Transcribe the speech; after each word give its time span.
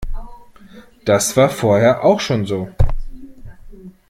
Das 1.05 1.37
war 1.37 1.49
vorher 1.51 2.03
auch 2.03 2.19
schon 2.21 2.47
so. 2.47 2.69